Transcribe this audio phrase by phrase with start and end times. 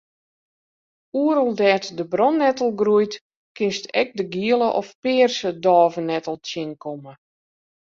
[1.21, 3.13] Oeral dêr't de brannettel groeit
[3.55, 7.13] kinst ek de giele of pearse dôvenettel tsjinkomme.